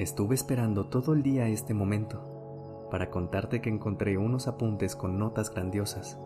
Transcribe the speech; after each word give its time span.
Estuve 0.00 0.34
esperando 0.34 0.86
todo 0.86 1.12
el 1.12 1.22
día 1.22 1.46
este 1.48 1.74
momento 1.74 2.88
para 2.90 3.10
contarte 3.10 3.60
que 3.60 3.68
encontré 3.68 4.16
unos 4.16 4.48
apuntes 4.48 4.96
con 4.96 5.18
notas 5.18 5.50
grandiosas. 5.50 6.18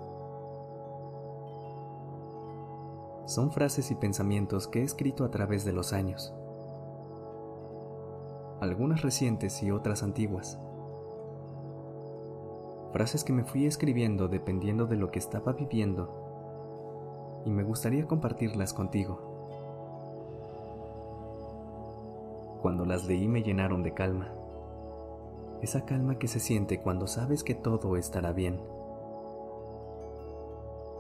Son 3.26 3.50
frases 3.50 3.90
y 3.90 3.96
pensamientos 3.96 4.68
que 4.68 4.78
he 4.78 4.84
escrito 4.84 5.24
a 5.24 5.32
través 5.32 5.64
de 5.64 5.72
los 5.72 5.92
años. 5.92 6.32
Algunas 8.60 9.02
recientes 9.02 9.60
y 9.64 9.72
otras 9.72 10.04
antiguas. 10.04 10.56
Frases 12.92 13.24
que 13.24 13.32
me 13.32 13.42
fui 13.42 13.66
escribiendo 13.66 14.28
dependiendo 14.28 14.86
de 14.86 14.94
lo 14.94 15.10
que 15.10 15.18
estaba 15.18 15.52
viviendo 15.52 17.42
y 17.44 17.50
me 17.50 17.64
gustaría 17.64 18.06
compartirlas 18.06 18.72
contigo. 18.72 19.23
Cuando 22.64 22.86
las 22.86 23.04
leí 23.04 23.28
me 23.28 23.42
llenaron 23.42 23.82
de 23.82 23.92
calma, 23.92 24.32
esa 25.60 25.84
calma 25.84 26.18
que 26.18 26.28
se 26.28 26.40
siente 26.40 26.80
cuando 26.80 27.06
sabes 27.06 27.44
que 27.44 27.54
todo 27.54 27.98
estará 27.98 28.32
bien. 28.32 28.58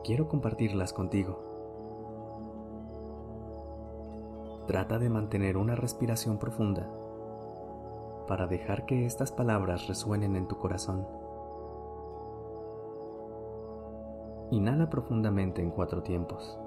Quiero 0.04 0.28
compartirlas 0.28 0.92
contigo. 0.92 1.38
Trata 4.66 4.98
de 4.98 5.08
mantener 5.08 5.56
una 5.56 5.74
respiración 5.74 6.36
profunda 6.36 6.86
para 8.28 8.46
dejar 8.46 8.84
que 8.84 9.06
estas 9.06 9.32
palabras 9.32 9.88
resuenen 9.88 10.36
en 10.36 10.46
tu 10.46 10.58
corazón. 10.58 11.08
Inhala 14.50 14.90
profundamente 14.90 15.62
en 15.62 15.70
cuatro 15.70 16.02
tiempos. 16.02 16.58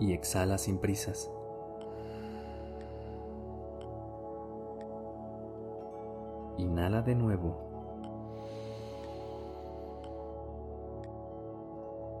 Y 0.00 0.12
exhala 0.12 0.58
sin 0.58 0.78
prisas. 0.78 1.30
Inhala 6.58 7.02
de 7.02 7.14
nuevo. 7.14 7.56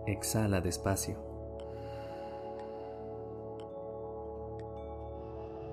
Exhala 0.06 0.60
despacio. 0.60 1.16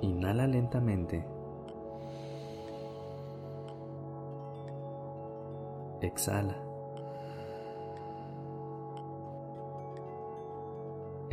Inhala 0.02 0.46
lentamente. 0.48 1.26
Exhala. 6.02 6.75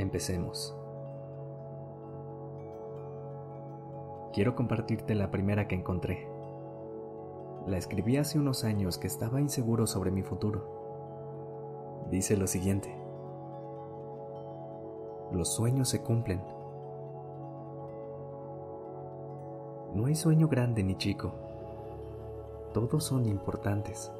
Empecemos. 0.02 0.74
Quiero 4.32 4.56
compartirte 4.56 5.14
la 5.14 5.30
primera 5.30 5.68
que 5.68 5.76
encontré. 5.76 6.28
La 7.68 7.78
escribí 7.78 8.16
hace 8.16 8.40
unos 8.40 8.64
años 8.64 8.98
que 8.98 9.06
estaba 9.06 9.40
inseguro 9.40 9.86
sobre 9.86 10.10
mi 10.10 10.22
futuro. 10.22 12.08
Dice 12.10 12.36
lo 12.36 12.48
siguiente. 12.48 12.92
Los 15.30 15.54
sueños 15.54 15.88
se 15.88 16.02
cumplen. 16.02 16.42
No 19.94 20.06
hay 20.06 20.16
sueño 20.16 20.48
grande 20.48 20.82
ni 20.82 20.96
chico. 20.96 21.32
Todos 22.74 23.04
son 23.04 23.26
importantes. 23.26 24.10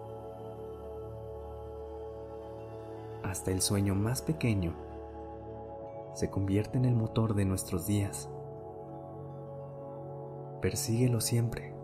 hasta 3.25 3.51
el 3.51 3.63
sueño 3.63 3.95
más 3.95 4.21
pequeño 4.21 4.75
se 6.15 6.31
convierte 6.31 6.79
en 6.79 6.85
el 6.85 6.95
motor 6.95 7.35
de 7.35 7.45
nuestros 7.45 7.87
días. 7.87 8.31
Persíguelo 10.61 11.21
siempre. 11.21 11.75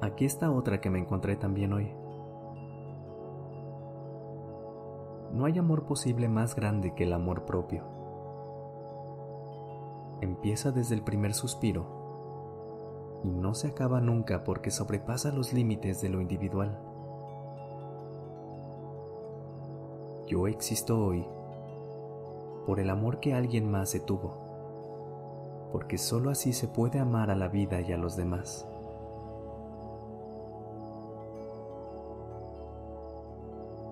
Aquí 0.00 0.24
está 0.24 0.50
otra 0.50 0.80
que 0.80 0.88
me 0.88 0.98
encontré 0.98 1.36
también 1.36 1.72
hoy. 1.72 1.92
No 5.32 5.44
hay 5.44 5.58
amor 5.58 5.84
posible 5.84 6.28
más 6.28 6.56
grande 6.56 6.94
que 6.94 7.04
el 7.04 7.12
amor 7.12 7.44
propio. 7.44 7.84
Empieza 10.20 10.72
desde 10.72 10.94
el 10.94 11.02
primer 11.02 11.34
suspiro 11.34 13.20
y 13.24 13.30
no 13.30 13.54
se 13.54 13.68
acaba 13.68 14.00
nunca 14.00 14.42
porque 14.44 14.70
sobrepasa 14.70 15.30
los 15.32 15.52
límites 15.52 16.00
de 16.00 16.08
lo 16.08 16.20
individual. 16.20 16.89
Yo 20.30 20.46
existo 20.46 21.04
hoy 21.04 21.26
por 22.64 22.78
el 22.78 22.88
amor 22.88 23.18
que 23.18 23.34
alguien 23.34 23.68
más 23.68 23.90
se 23.90 23.98
tuvo, 23.98 25.68
porque 25.72 25.98
sólo 25.98 26.30
así 26.30 26.52
se 26.52 26.68
puede 26.68 27.00
amar 27.00 27.32
a 27.32 27.34
la 27.34 27.48
vida 27.48 27.80
y 27.80 27.92
a 27.92 27.96
los 27.96 28.14
demás. 28.14 28.64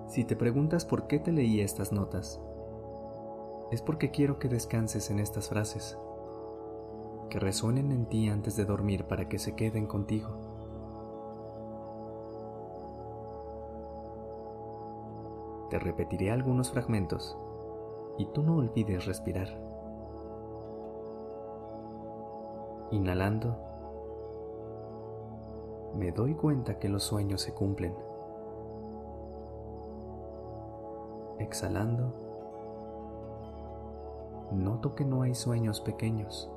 Si 0.07 0.23
te 0.23 0.37
preguntas 0.37 0.85
por 0.85 1.07
qué 1.07 1.19
te 1.19 1.33
leí 1.33 1.59
estas 1.59 1.91
notas, 1.91 2.39
es 3.69 3.81
porque 3.81 4.09
quiero 4.09 4.39
que 4.39 4.47
descanses 4.47 5.11
en 5.11 5.19
estas 5.19 5.49
frases 5.49 5.97
que 7.29 7.37
resuenen 7.37 7.91
en 7.91 8.05
ti 8.05 8.29
antes 8.29 8.55
de 8.55 8.63
dormir 8.63 9.03
para 9.03 9.27
que 9.27 9.39
se 9.39 9.55
queden 9.55 9.87
contigo. 9.87 10.48
Te 15.69 15.77
repetiré 15.77 16.31
algunos 16.31 16.71
fragmentos 16.71 17.37
y 18.17 18.25
tú 18.27 18.41
no 18.41 18.57
olvides 18.57 19.05
respirar. 19.05 19.47
Inhalando, 22.91 23.55
me 25.95 26.11
doy 26.11 26.33
cuenta 26.33 26.79
que 26.79 26.89
los 26.89 27.03
sueños 27.03 27.41
se 27.41 27.53
cumplen. 27.53 27.95
Exhalando, 31.37 32.13
noto 34.51 34.95
que 34.95 35.05
no 35.05 35.21
hay 35.21 35.35
sueños 35.35 35.79
pequeños. 35.81 36.51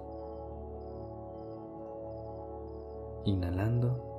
Inhalando, 3.24 4.11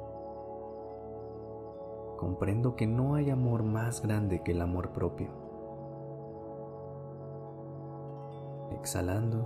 comprendo 2.23 2.78
que 2.78 2.88
no 2.88 3.16
hay 3.16 3.29
amor 3.31 3.63
más 3.63 4.01
grande 4.01 4.44
que 4.44 4.53
el 4.53 4.61
amor 4.61 4.91
propio. 4.94 5.28
Exhalando, 8.79 9.45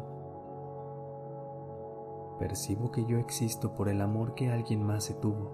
percibo 2.37 2.91
que 2.91 3.03
yo 3.05 3.17
existo 3.17 3.73
por 3.73 3.89
el 3.89 3.99
amor 3.99 4.35
que 4.35 4.51
alguien 4.51 4.85
más 4.85 5.05
se 5.05 5.15
tuvo. 5.15 5.49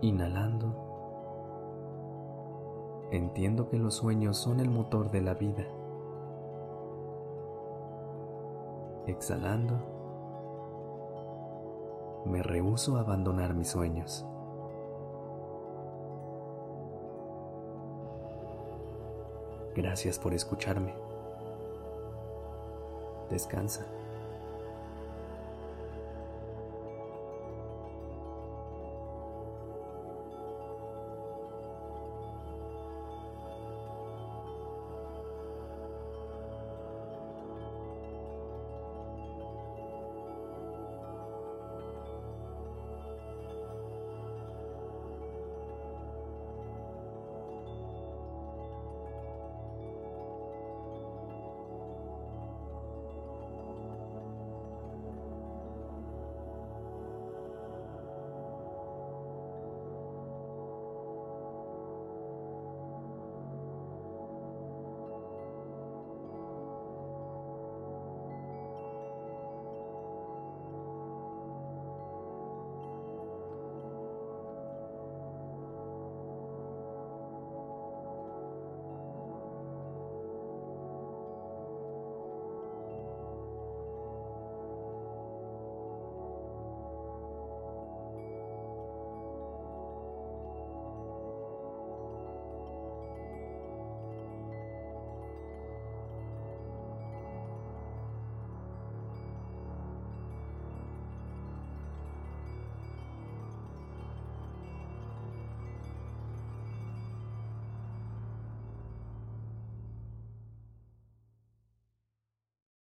Inhalando, 0.00 0.74
entiendo 3.12 3.68
que 3.68 3.78
los 3.78 3.94
sueños 3.94 4.38
son 4.38 4.58
el 4.58 4.70
motor 4.70 5.12
de 5.12 5.20
la 5.20 5.34
vida. 5.34 5.68
Exhalando, 9.06 9.93
me 12.24 12.42
rehúso 12.42 12.96
a 12.96 13.00
abandonar 13.00 13.54
mis 13.54 13.68
sueños. 13.68 14.24
Gracias 19.74 20.18
por 20.18 20.32
escucharme. 20.34 20.94
Descansa. 23.30 23.86